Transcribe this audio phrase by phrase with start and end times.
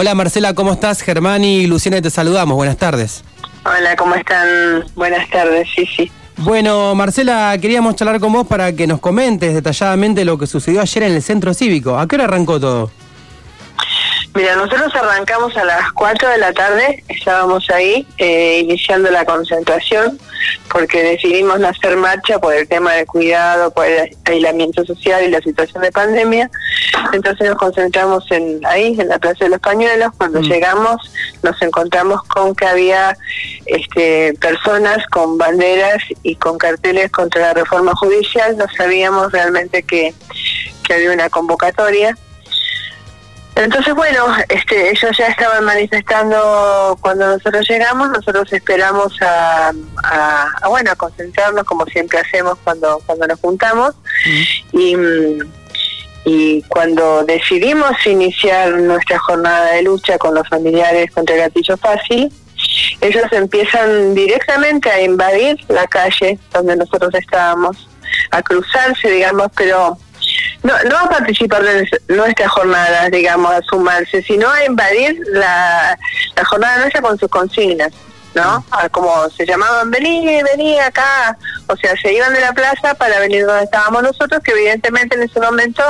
[0.00, 1.02] Hola Marcela, ¿cómo estás?
[1.02, 3.24] Germán y Luciana te saludamos, buenas tardes.
[3.64, 4.84] Hola, ¿cómo están?
[4.94, 6.12] Buenas tardes, sí, sí.
[6.36, 11.02] Bueno, Marcela, queríamos charlar con vos para que nos comentes detalladamente lo que sucedió ayer
[11.02, 11.98] en el centro cívico.
[11.98, 12.92] ¿A qué hora arrancó todo?
[14.38, 20.16] Mira, nosotros arrancamos a las 4 de la tarde, estábamos ahí eh, iniciando la concentración
[20.70, 25.30] porque decidimos no hacer marcha por el tema de cuidado, por el aislamiento social y
[25.30, 26.48] la situación de pandemia.
[27.12, 30.12] Entonces nos concentramos en ahí, en la Plaza de los Pañuelos.
[30.16, 30.44] Cuando mm.
[30.44, 31.12] llegamos
[31.42, 33.16] nos encontramos con que había
[33.66, 38.56] este, personas con banderas y con carteles contra la reforma judicial.
[38.56, 40.14] No sabíamos realmente que,
[40.84, 42.16] que había una convocatoria
[43.64, 49.72] entonces, bueno, este, ellos ya estaban manifestando cuando nosotros llegamos, nosotros esperamos a,
[50.68, 53.94] bueno, a concentrarnos como siempre hacemos cuando, cuando nos juntamos.
[54.72, 54.96] Y,
[56.24, 62.32] y cuando decidimos iniciar nuestra jornada de lucha con los familiares contra el gatillo fácil,
[63.00, 67.88] ellos empiezan directamente a invadir la calle donde nosotros estábamos,
[68.30, 69.96] a cruzarse, digamos, pero
[70.62, 75.96] no, no a participar de nuestra jornada, digamos, a sumarse, sino a invadir la,
[76.34, 77.92] la jornada nuestra con sus consignas,
[78.34, 78.64] ¿no?
[78.70, 81.36] Ah, como se llamaban, vení, vení acá.
[81.68, 85.22] O sea, se iban de la plaza para venir donde estábamos nosotros, que evidentemente en
[85.22, 85.82] ese momento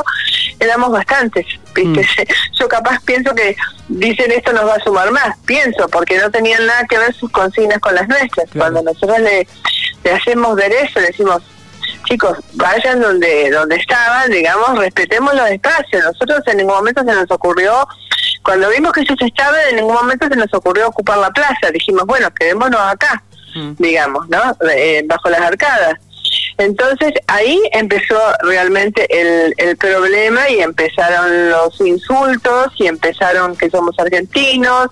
[0.60, 1.46] éramos bastantes.
[1.74, 2.00] ¿viste?
[2.00, 2.32] Mm.
[2.60, 3.56] Yo capaz pienso que
[3.88, 7.30] dicen esto nos va a sumar más, pienso, porque no tenían nada que ver sus
[7.30, 8.50] consignas con las nuestras.
[8.54, 9.46] Cuando nosotros le,
[10.04, 11.42] le hacemos ver eso, le decimos,
[12.04, 16.04] chicos, vayan donde donde estaban, digamos, respetemos los espacios.
[16.04, 17.86] Nosotros en ningún momento se nos ocurrió,
[18.42, 21.70] cuando vimos que ellos estaban, en ningún momento se nos ocurrió ocupar la plaza.
[21.72, 23.22] Dijimos, bueno, quedémonos acá,
[23.54, 23.72] mm.
[23.78, 24.56] digamos, ¿no?
[24.70, 25.94] Eh, bajo las arcadas.
[26.58, 33.94] Entonces ahí empezó realmente el, el problema y empezaron los insultos y empezaron que somos
[33.96, 34.88] argentinos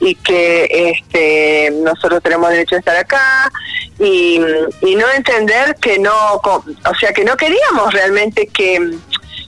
[0.00, 3.50] y que este nosotros tenemos derecho a estar acá
[3.98, 4.40] y,
[4.82, 8.98] y no entender que no, o sea, que no queríamos realmente que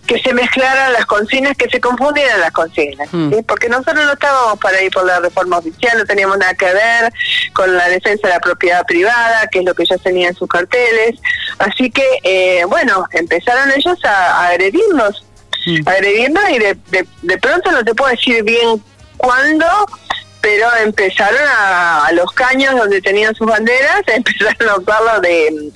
[0.06, 3.34] que se mezclaran las consignas, que se confundieran las consignas, mm.
[3.46, 7.12] porque nosotros no estábamos para ir por la reforma oficial, no teníamos nada que ver
[7.52, 10.48] con la defensa de la propiedad privada, que es lo que ellos tenían en sus
[10.48, 11.18] carteles,
[11.58, 15.24] así que, eh, bueno, empezaron ellos a, agredirnos,
[15.66, 15.88] mm.
[15.88, 18.82] a agredirnos y de, de, de pronto no te puedo decir bien
[19.16, 19.66] cuándo,
[20.46, 25.72] pero empezaron a, los caños donde tenían sus banderas, empezaron a usarlo de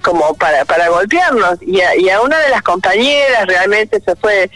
[0.00, 1.58] como para, para golpearnos.
[1.60, 4.50] Y a, y a una de las compañeras realmente se fue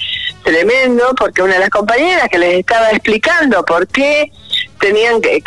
[0.44, 4.32] tremendo, porque una de las compañeras que les estaba explicando por qué
[4.80, 5.42] tenían que,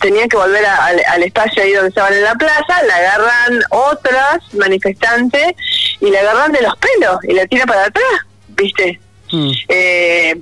[0.00, 5.52] tenían que volver al espacio ahí donde estaban en la plaza, la agarran otras manifestantes
[6.00, 8.20] y la agarran de los pelos y la tiran para atrás,
[8.56, 8.98] ¿viste?
[9.30, 9.52] Mm.
[9.68, 10.34] Eh,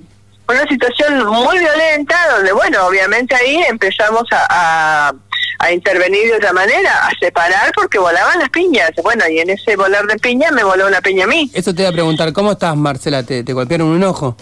[0.48, 5.12] una situación muy violenta donde, bueno, obviamente ahí empezamos a,
[5.58, 8.90] a, intervenir de otra manera, a separar porque volaban las piñas.
[9.02, 11.50] Bueno, y en ese volar de piña me voló una piña a mí.
[11.54, 13.22] Eso te iba a preguntar, ¿cómo estás, Marcela?
[13.22, 14.36] ¿Te, te golpearon un ojo?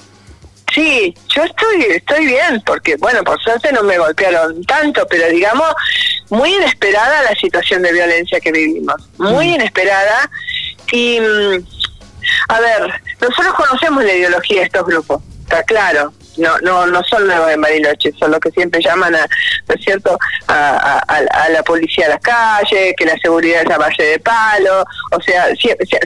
[0.75, 5.69] Sí, yo estoy, estoy bien, porque, bueno, por suerte no me golpearon tanto, pero digamos,
[6.31, 9.55] muy inesperada la situación de violencia que vivimos, muy mm.
[9.55, 10.31] inesperada.
[10.93, 11.67] Y, mm,
[12.49, 16.13] a ver, nosotros conocemos la ideología de estos grupos está claro.
[16.37, 19.27] No, no, no son nuevos en Bariloche, son los que siempre llaman a,
[19.69, 20.17] ¿no es cierto?,
[20.47, 21.03] a,
[21.51, 25.49] la policía a las calles, que la seguridad es a base de palo, o sea,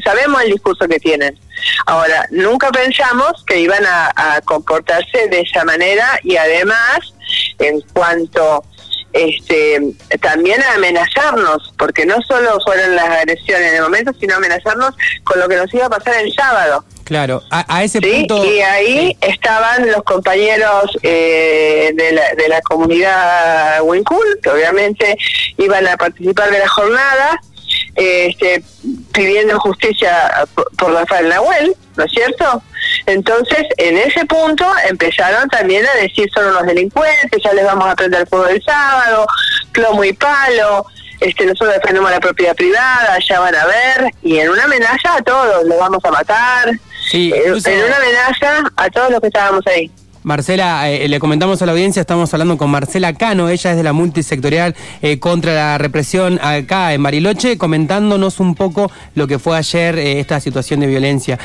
[0.03, 1.39] sabemos el discurso que tienen.
[1.87, 7.15] Ahora, nunca pensamos que iban a, a comportarse de esa manera y además,
[7.59, 8.65] en cuanto
[9.15, 9.81] este,
[10.21, 15.39] también a amenazarnos, porque no solo fueron las agresiones en el momento, sino amenazarnos con
[15.39, 16.85] lo que nos iba a pasar el sábado.
[17.05, 18.45] Claro, a, ese punto...
[18.45, 25.17] Y ahí estaban los compañeros eh, de, la, de la comunidad Wincul, que obviamente
[25.59, 27.41] iban a participar de la jornada,
[27.95, 28.65] este,
[29.13, 32.63] pidiendo justicia por, Rafael Nahuel, ¿no es cierto?
[33.07, 37.95] Entonces, en ese punto empezaron también a decir son unos delincuentes, ya les vamos a
[37.95, 39.27] prender el fuego del sábado,
[39.73, 40.87] plomo y palo,
[41.21, 45.23] este, nosotros defendemos la propiedad privada, ya van a ver, y en una amenaza a
[45.23, 46.73] todos, los vamos a matar,
[47.13, 49.91] en una amenaza a todos los que estábamos ahí.
[50.25, 53.83] Marcela, eh, le comentamos a la audiencia, estamos hablando con Marcela Cano, ella es de
[53.83, 59.59] la multisectorial eh, contra la represión acá en Mariloche, comentándonos un poco lo que fue
[59.59, 61.39] ayer eh, esta situación de violencia.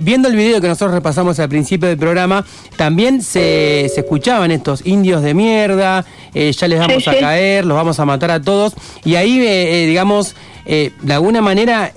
[0.00, 2.44] viendo el video que nosotros repasamos al principio del programa,
[2.76, 6.04] también se, escuchaban estos indios de mierda,
[6.34, 8.74] ya les vamos a caer, los vamos a matar a todos,
[9.04, 9.38] y ahí,
[9.86, 10.34] digamos,
[10.66, 11.92] de alguna manera,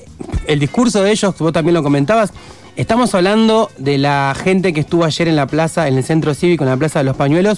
[0.46, 2.32] el discurso de ellos, vos también lo comentabas,
[2.78, 6.64] Estamos hablando de la gente que estuvo ayer en la plaza, en el centro cívico,
[6.64, 7.58] en la plaza de los pañuelos.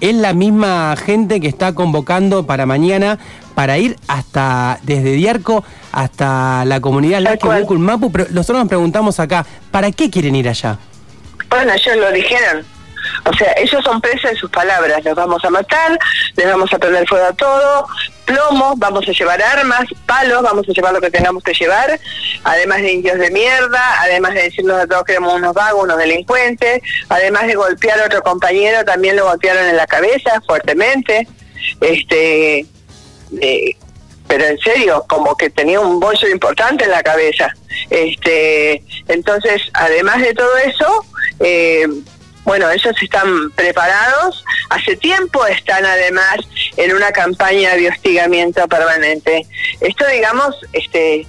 [0.00, 3.18] Es la misma gente que está convocando para mañana
[3.56, 7.20] para ir hasta desde Diarco hasta la comunidad
[7.80, 8.12] Mapu.
[8.12, 10.78] Pero nosotros nos preguntamos acá, ¿para qué quieren ir allá?
[11.50, 12.64] Bueno, ellos lo dijeron.
[13.24, 15.04] O sea, ellos son presas de sus palabras.
[15.04, 15.98] Los vamos a matar,
[16.36, 17.86] les vamos a prender fuego a todo,
[18.24, 21.98] plomo, vamos a llevar armas, palos, vamos a llevar lo que tengamos que llevar,
[22.44, 25.98] además de indios de mierda, además de decirnos a todos que éramos unos vagos, unos
[25.98, 31.26] delincuentes, además de golpear a otro compañero, también lo golpearon en la cabeza fuertemente.
[31.80, 32.66] Este.
[33.40, 33.76] Eh,
[34.30, 37.52] pero en serio, como que tenía un bolso importante en la cabeza.
[37.90, 41.04] Este, entonces, además de todo eso,
[41.40, 41.88] eh,
[42.44, 46.36] bueno, ellos están preparados, hace tiempo están además
[46.76, 49.46] en una campaña de hostigamiento permanente.
[49.80, 51.26] Esto, digamos, este,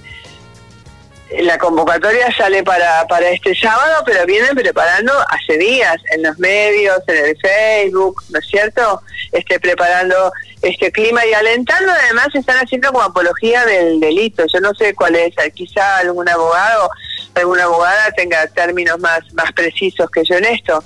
[1.40, 6.98] la convocatoria sale para, para este sábado, pero vienen preparando hace días en los medios,
[7.06, 9.02] en el Facebook, ¿no es cierto?
[9.32, 14.44] Este, preparando este clima y alentando, además están haciendo como apología del delito.
[14.52, 16.90] Yo no sé cuál es, quizá algún abogado,
[17.34, 20.84] alguna abogada tenga términos más, más precisos que yo en esto,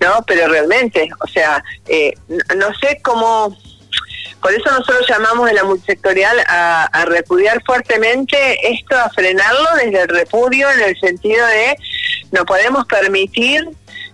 [0.00, 0.24] ¿no?
[0.26, 3.56] Pero realmente, o sea, eh, no, sé cómo...
[4.40, 8.36] Por eso nosotros llamamos de la multisectorial a, a, repudiar fuertemente
[8.70, 11.76] esto, a frenarlo desde el repudio en el sentido de
[12.30, 13.68] no podemos permitir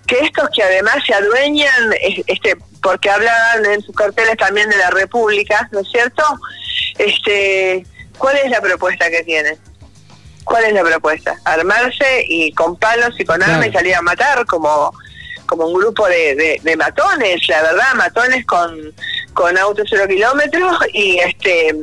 [0.07, 1.93] que estos que además se adueñan,
[2.27, 6.23] este, porque hablan en sus carteles también de la República, ¿no es cierto?
[6.99, 7.87] Este,
[8.19, 9.57] ¿Cuál es la propuesta que tienen?
[10.45, 11.37] ¿Cuál es la propuesta?
[11.45, 14.93] Armarse y con palos y con armas y salir a matar como
[15.53, 18.95] como un grupo de, de, matones, la verdad, matones con,
[19.35, 21.77] con autos cero kilómetros y este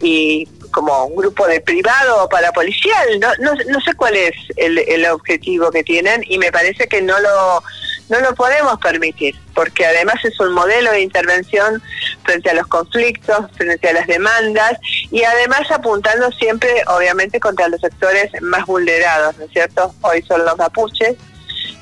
[0.00, 3.18] y como un grupo de privado para policial.
[3.18, 7.18] No, no, sé cuál es el, el objetivo que tienen y me parece que no
[7.18, 7.64] lo
[8.08, 11.82] no lo podemos permitir, porque además es un modelo de intervención
[12.22, 14.78] frente a los conflictos, frente a las demandas
[15.10, 19.94] y además apuntando siempre, obviamente, contra los sectores más vulnerados, ¿no es cierto?
[20.02, 21.16] Hoy son los mapuches,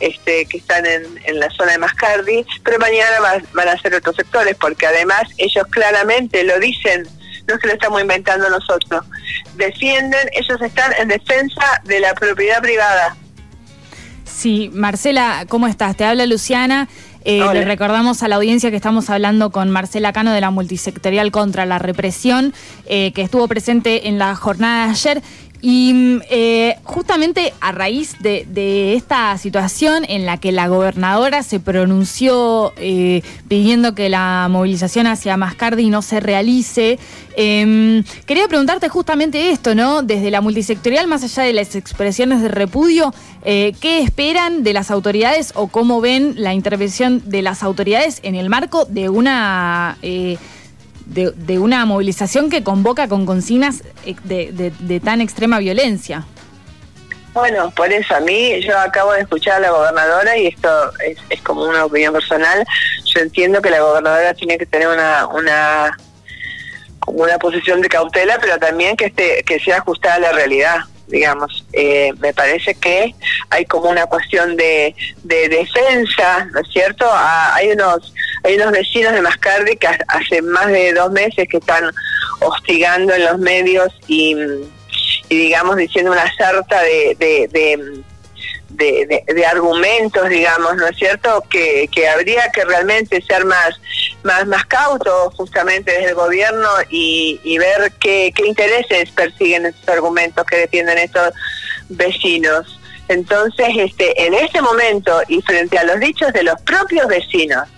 [0.02, 4.16] este, que están en, en, la zona de Mascardi, pero mañana van a ser otros
[4.16, 7.08] sectores, porque además ellos claramente lo dicen,
[7.48, 9.04] no se lo estamos inventando nosotros,
[9.54, 13.16] defienden, ellos están en defensa de la propiedad privada.
[14.24, 15.96] Sí, Marcela, ¿cómo estás?
[15.96, 16.88] Te habla Luciana.
[17.24, 21.30] Eh, le recordamos a la audiencia que estamos hablando con Marcela Cano de la Multisectorial
[21.30, 22.52] contra la Represión,
[22.86, 25.22] eh, que estuvo presente en la jornada de ayer.
[25.64, 32.72] Y eh, justamente a raíz de, esta situación en la que la gobernadora se pronunció
[32.76, 36.98] eh, pidiendo que la movilización hacia Mascardi no se realice,
[37.36, 40.02] em, quería preguntarte justamente esto, ¿no?
[40.02, 43.14] Desde la multisectorial, más allá de las expresiones de repudio,
[43.44, 48.34] eh, ¿qué esperan de las autoridades o cómo ven la intervención de las autoridades en
[48.34, 49.96] el marco de una
[51.12, 56.24] de, una movilización que convoca con consignas eh, de, tan extrema violencia.
[57.34, 60.68] Bueno, por eso a mí, yo acabo de escuchar a la gobernadora y esto
[61.30, 62.64] es, como una opinión personal.
[63.04, 65.96] Yo entiendo que la gobernadora tiene que tener una, una
[67.06, 70.76] una posición de cautela, pero también que esté, que sea ajustada a la realidad
[71.12, 71.64] digamos.
[71.72, 73.14] Eh, me parece que
[73.50, 77.06] hay como una cuestión de, de defensa, ¿no es cierto?
[77.08, 78.12] Ah, hay unos
[78.44, 81.90] hay unos vecinos de Mascardi que hace más de dos meses que están
[82.40, 84.36] hostigando en los medios y,
[85.28, 91.42] digamos diciendo una sarta de, de, de argumentos, digamos, ¿no es cierto?
[91.48, 93.78] Que, que habría que realmente ser más
[94.22, 99.88] más, más cauto justamente desde el gobierno y, y ver qué, qué intereses persiguen estos
[99.88, 101.32] argumentos que defienden estos
[101.88, 102.78] vecinos.
[103.08, 107.68] Entonces, este, en este momento y frente a los dichos de los propios vecinos,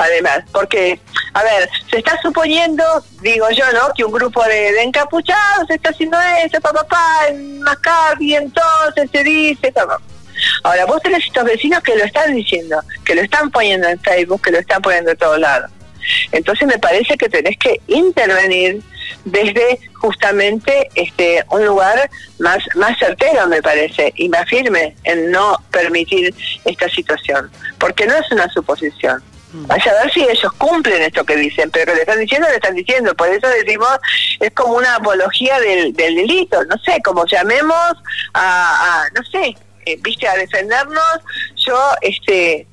[0.00, 0.98] además, porque,
[1.34, 2.82] a ver, se está suponiendo,
[3.20, 8.34] digo yo, ¿no?, que un grupo de, encapuchados está haciendo eso, papá, papá, en Maccabi,
[8.34, 10.00] entonces se dice, papá.
[10.64, 14.40] Ahora, vos tenés estos vecinos que lo están diciendo, que lo están poniendo en Facebook,
[14.42, 15.70] que lo están poniendo de todos lados.
[16.32, 18.82] Entonces me parece que tenés que intervenir
[19.26, 25.56] desde justamente este un lugar más más certero me parece y más firme en no
[25.70, 29.22] permitir esta situación porque no es una suposición.
[29.52, 32.54] Vaya a ver si ellos cumplen esto que dicen, pero que le están diciendo, le
[32.54, 33.14] están diciendo.
[33.14, 33.98] Por eso decimos,
[34.38, 36.64] es como una apología del, delito.
[36.64, 37.92] No sé, como llamemos
[38.34, 41.18] a, no sé, eh, viste, a defendernos.
[41.66, 42.66] Yo, este,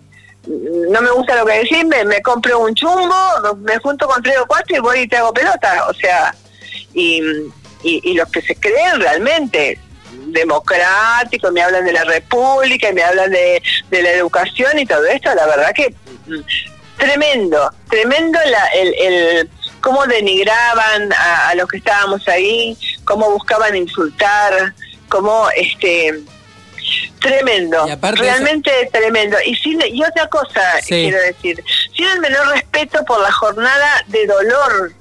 [0.46, 3.15] no me gusta lo que decís, me, me compro un chumbo,
[3.57, 5.88] me junto con tres o cuatro y voy y te hago pelota.
[5.89, 6.34] O sea,
[6.93, 7.22] y,
[7.84, 9.79] y, los que se creen realmente
[10.27, 15.34] democrático, me hablan de la república, y me hablan de, la educación y todo esto,
[15.36, 15.93] la verdad que
[16.98, 18.39] tremendo, tremendo
[18.74, 19.50] el, el
[19.81, 24.74] cómo denigraban a, los que estábamos ahí, cómo buscaban insultar,
[25.07, 26.24] cómo este
[27.19, 29.38] tremendo, realmente tremendo.
[29.46, 31.63] Y, sin, y otra cosa quiero decir,
[31.96, 34.93] sin el menor respeto por la jornada de dolor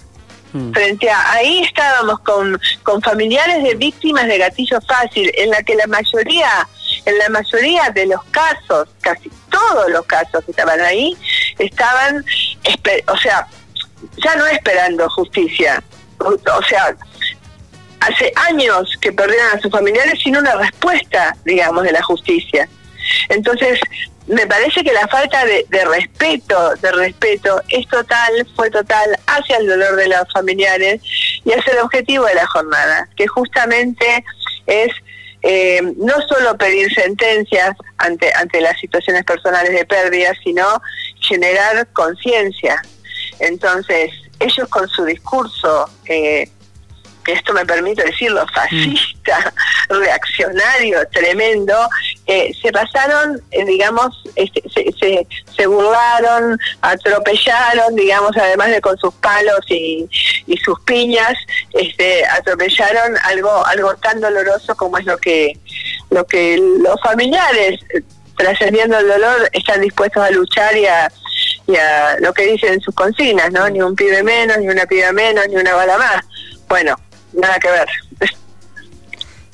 [0.53, 0.73] mm.
[0.73, 5.75] frente a ahí estábamos con, con familiares de víctimas de gatillo fácil, en la que
[5.75, 6.69] la mayoría,
[7.07, 11.17] en la mayoría de los casos, casi todos los casos que estaban ahí,
[11.59, 12.25] estaban,
[13.07, 13.47] o sea,
[14.23, 15.83] ya no esperando justicia,
[16.19, 16.97] o, sea,
[18.01, 22.69] hace años que perdieron a sus familiares sin una respuesta, digamos, de la justicia.
[23.29, 23.79] Entonces,
[24.27, 29.69] me parece que la falta de, respeto, de respeto, es total, fue total hacia el
[29.69, 31.01] dolor de los familiares
[31.45, 34.25] y hacia el objetivo de la jornada, que justamente
[34.67, 34.91] es
[35.49, 40.83] eh, no solo pedir sentencias ante, ante las situaciones personales de pérdida, sino
[41.21, 42.83] generar conciencia,
[43.39, 46.51] entonces, ellos con su discurso, eh,
[47.27, 49.53] esto me permite decirlo, fascista,
[49.89, 51.77] reaccionario, tremendo,
[52.27, 59.15] eh, se pasaron, eh, digamos, este, se, se, burlaron, atropellaron, digamos, además de con sus
[59.15, 60.09] palos y,
[60.47, 61.35] y sus piñas,
[61.73, 65.59] este, atropellaron algo, algo tan doloroso como es lo que,
[66.11, 67.81] lo que los familiares,
[68.37, 71.11] trascendiendo el dolor, están dispuestos a luchar y a
[71.67, 73.69] y a lo que dicen sus consignas, ¿no?
[73.69, 76.25] Ni un pibe menos, ni una piba menos, ni una bala más.
[76.69, 76.97] Bueno,
[77.33, 77.89] nada que ver.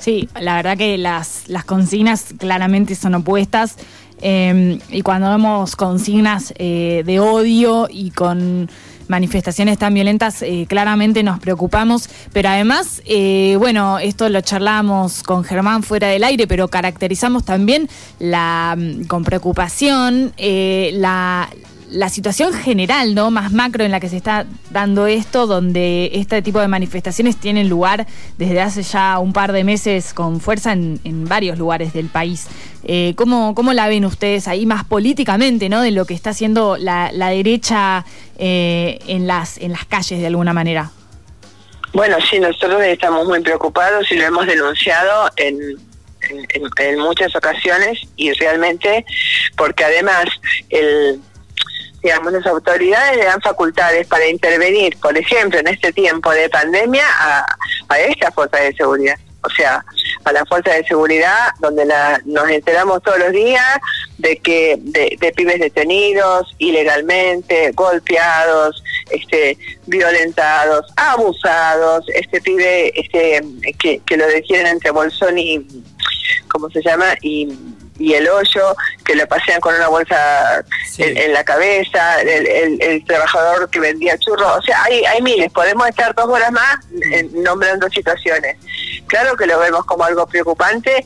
[0.02, 3.76] Sí, la verdad que las, las consignas claramente son opuestas.
[4.20, 8.68] Em, y cuando vemos consignas eh, de odio y con
[9.06, 15.44] manifestaciones tan violentas, eh, claramente nos preocupamos, pero además, eh, bueno, esto lo charlamos con
[15.44, 21.48] Germán fuera del aire, pero caracterizamos también la, mm, con preocupación la,
[21.92, 23.30] la situación general, ¿no?
[23.30, 27.68] Más macro en la que se está dando esto, donde este tipo de manifestaciones tienen
[27.68, 28.06] lugar
[28.38, 32.48] desde hace ya un par de meses con fuerza en, varios lugares del país.
[32.84, 35.82] Eh, ¿cómo, la ven ustedes ahí más políticamente, ¿no?
[35.82, 38.04] De lo que está haciendo la, derecha
[38.38, 40.90] eh, en, las, en las calles de alguna manera.
[41.92, 45.58] Bueno, sí, nosotros estamos muy preocupados y lo hemos denunciado en,
[46.78, 49.04] en muchas ocasiones y realmente
[49.56, 50.24] porque además
[50.70, 51.20] el
[52.02, 57.04] digamos, las autoridades le dan facultades para intervenir, por ejemplo, en este tiempo de pandemia,
[57.06, 57.46] a,
[57.88, 59.16] a esta fuerza de seguridad.
[59.44, 59.84] O sea,
[60.24, 63.78] a la fuerza de seguridad, donde la, nos enteramos todos los días
[64.18, 73.42] de que de, pibes detenidos ilegalmente, golpeados, este, violentados, abusados, este pibe este,
[73.80, 75.66] que, que lo detienen entre Bolsón y,
[76.48, 77.14] ¿cómo se llama?
[77.20, 77.48] Y
[77.98, 80.64] y el hoyo, que le pasean con una bolsa
[80.98, 86.14] en, la cabeza, el, trabajador que vendía churros, o sea, hay, hay miles, podemos estar
[86.14, 86.78] dos horas más
[87.32, 88.56] nombrando situaciones.
[89.06, 91.04] Claro que lo vemos como algo preocupante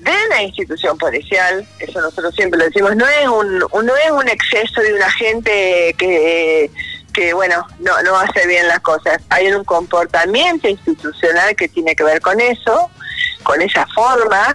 [0.00, 4.28] de la institución policial, eso nosotros siempre lo decimos, no es un, no es un
[4.28, 6.70] exceso de una gente que
[7.16, 9.22] que bueno, no, no hace bien las cosas.
[9.30, 12.90] Hay un comportamiento institucional que tiene que ver con eso,
[13.42, 14.54] con esa forma,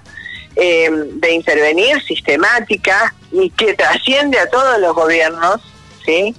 [0.56, 5.62] eh, de intervenir sistemática y que trasciende a todos los gobiernos,
[6.06, 6.36] ¿sí?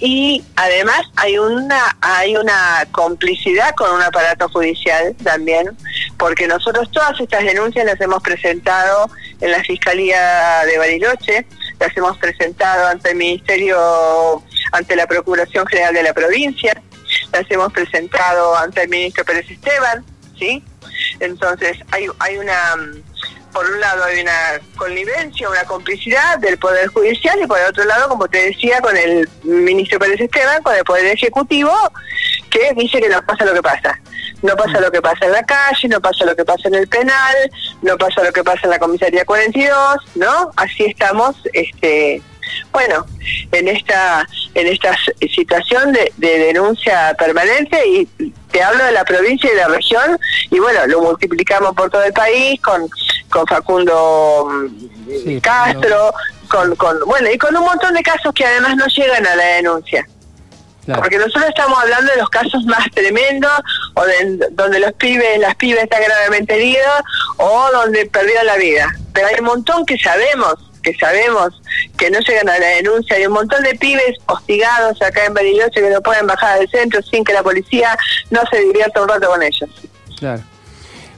[0.00, 5.76] Y además hay una hay una complicidad con un aparato judicial también,
[6.18, 9.08] porque nosotros todas estas denuncias las hemos presentado
[9.40, 11.46] en la Fiscalía de Bariloche,
[11.78, 14.42] las hemos presentado ante el Ministerio,
[14.72, 16.82] ante la Procuración General de la provincia,
[17.32, 20.04] las hemos presentado ante el ministro Pérez Esteban,
[20.36, 20.64] ¿sí?
[21.20, 22.76] Entonces hay, hay una
[23.52, 27.84] por un lado hay una connivencia, una complicidad del Poder Judicial y por el otro
[27.84, 31.72] lado, como te decía, con el ministro Pérez Esteban, con el Poder Ejecutivo,
[32.50, 33.98] que dice que no pasa lo que pasa.
[34.42, 36.88] No pasa lo que pasa en la calle, no pasa lo que pasa en el
[36.88, 37.36] penal,
[37.82, 40.50] no pasa lo que pasa en la comisaría 42, ¿no?
[40.56, 42.20] Así estamos, este,
[42.72, 43.06] bueno,
[43.52, 44.96] en esta en esta
[45.34, 48.06] situación de, de denuncia permanente y
[48.50, 50.18] te hablo de la provincia y de la región
[50.50, 52.88] y bueno, lo multiplicamos por todo el país con
[53.32, 56.12] con Facundo mm, Castro,
[56.48, 59.44] con, con, bueno, y con un montón de casos que además no llegan a la
[59.56, 60.06] denuncia.
[60.96, 63.52] Porque nosotros estamos hablando de los casos más tremendos,
[63.94, 67.02] o de, donde los pibes, las pibes están gravemente heridos,
[67.36, 68.92] o donde perdieron la vida.
[69.12, 71.62] Pero hay un montón que sabemos, que sabemos
[71.96, 73.16] que no llegan a la denuncia.
[73.16, 77.00] Hay un montón de pibes hostigados acá en Bariloche que no pueden bajar del centro
[77.02, 77.96] sin que la policía
[78.30, 79.70] no se divierta un rato con ellos.
[80.18, 80.42] Claro.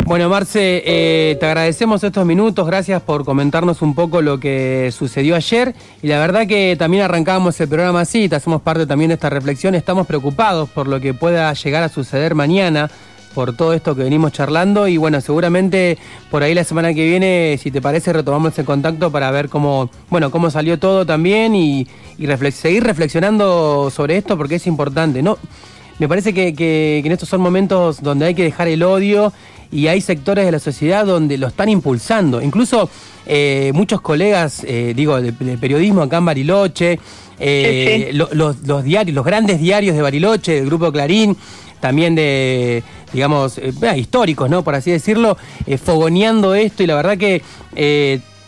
[0.06, 5.34] Bueno, Marce, eh, te agradecemos estos minutos, gracias por comentarnos un poco lo que sucedió
[5.34, 5.74] ayer.
[6.02, 9.30] Y la verdad que también arrancábamos el programa así, te hacemos parte también de esta
[9.30, 12.90] reflexión, estamos preocupados por lo que pueda llegar a suceder mañana
[13.34, 14.86] por todo esto que venimos charlando.
[14.88, 15.96] Y bueno, seguramente
[16.30, 19.88] por ahí la semana que viene, si te parece, retomamos el contacto para ver cómo,
[20.10, 21.88] bueno, cómo salió todo también y,
[22.52, 25.38] seguir reflexionando sobre esto porque es importante, ¿no?
[25.98, 29.32] Me parece que, que en estos son momentos donde hay que dejar el odio
[29.74, 32.40] y hay sectores de la sociedad donde lo están impulsando.
[32.40, 32.88] Incluso
[33.26, 37.00] eh, muchos colegas, eh, digo, de, periodismo acá en Bariloche,
[37.40, 41.36] eh, los, diarios, los grandes diarios de Bariloche, del Grupo Clarín,
[41.80, 43.60] también de, digamos,
[43.96, 44.62] históricos, ¿no?
[44.62, 45.36] Por así decirlo,
[45.84, 47.42] fogoneando esto y la verdad que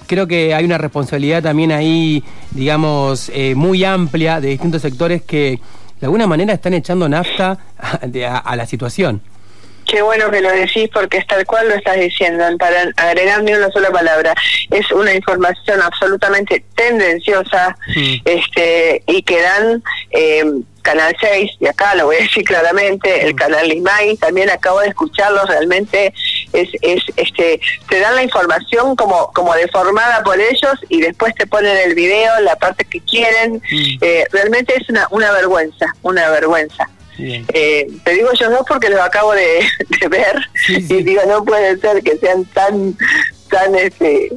[0.06, 5.58] creo que hay una responsabilidad también ahí, digamos, muy amplia de distintos sectores que
[6.00, 7.58] de alguna manera están echando nafta
[8.44, 9.20] a la situación.
[9.86, 13.52] Qué bueno que lo decís porque es tal cual lo estás diciendo, para agregar ni
[13.52, 14.34] una sola palabra.
[14.70, 17.76] Es una información absolutamente tendenciosa
[18.24, 20.44] este y que dan eh,
[20.86, 24.86] Canal 6, y acá lo voy a decir claramente, el canal Limay, también acabo de
[24.86, 26.14] escucharlo, realmente
[26.52, 31.48] es, es este te dan la información como, como deformada por ellos y después te
[31.48, 33.60] ponen el video, la parte que quieren.
[34.00, 36.88] Eh, realmente es una, una vergüenza, una vergüenza.
[37.18, 39.66] Eh, te digo yo no porque lo acabo de,
[40.10, 40.36] ver
[40.68, 42.96] y digo no puede ser que sean tan
[43.50, 44.32] tan este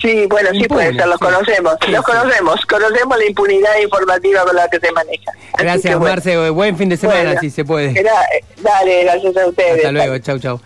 [0.00, 4.68] sí bueno sí puede ser los conocemos los conocemos conocemos la impunidad informativa con la
[4.68, 5.32] que se maneja.
[5.58, 8.02] Gracias Marce buen fin de semana si se puede.
[8.62, 10.60] dale gracias a ustedes hasta luego chau chau